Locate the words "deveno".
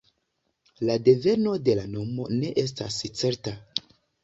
1.07-1.53